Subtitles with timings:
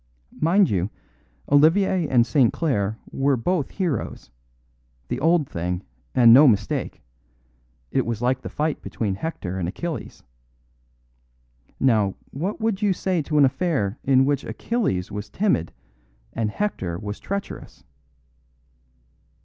[0.39, 0.89] Mind you,
[1.51, 2.51] Olivier and St.
[2.51, 4.31] Clare were both heroes
[5.09, 5.83] the old thing,
[6.15, 7.03] and no mistake;
[7.91, 10.23] it was like the fight between Hector and Achilles.
[11.79, 15.71] Now, what would you say to an affair in which Achilles was timid
[16.33, 17.83] and Hector was treacherous?"